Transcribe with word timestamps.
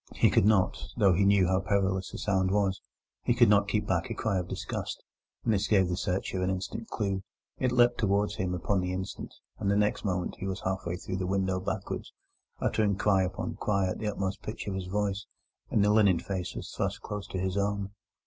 He 0.15 0.31
could 0.31 0.47
not, 0.47 0.79
though 0.97 1.13
he 1.13 1.25
knew 1.25 1.45
how 1.45 1.59
perilous 1.59 2.11
a 2.11 2.17
sound 2.17 2.49
was—he 2.49 3.35
could 3.35 3.49
not 3.49 3.67
keep 3.67 3.85
back 3.85 4.09
a 4.09 4.15
cry 4.15 4.39
of 4.39 4.47
disgust, 4.47 5.03
and 5.45 5.53
this 5.53 5.67
gave 5.67 5.89
the 5.89 5.95
searcher 5.95 6.41
an 6.41 6.49
instant 6.49 6.87
clue. 6.87 7.21
It 7.59 7.71
leapt 7.71 7.99
towards 7.99 8.37
him 8.37 8.55
upon 8.55 8.79
the 8.81 8.93
instant, 8.93 9.31
and 9.59 9.69
the 9.69 9.75
next 9.75 10.03
moment 10.03 10.37
he 10.39 10.47
was 10.47 10.61
half 10.61 10.87
way 10.87 10.95
through 10.97 11.17
the 11.17 11.27
window 11.27 11.59
backwards, 11.59 12.13
uttering 12.59 12.95
cry 12.95 13.21
upon 13.21 13.57
cry 13.57 13.91
at 13.91 13.99
the 13.99 14.07
utmost 14.07 14.41
pitch 14.41 14.65
of 14.65 14.73
his 14.73 14.87
voice, 14.87 15.27
and 15.69 15.85
the 15.85 15.91
linen 15.93 16.17
face 16.17 16.55
was 16.55 16.71
thrust 16.71 17.01
close 17.03 17.27
into 17.27 17.37
his 17.37 17.55
own. 17.55 17.91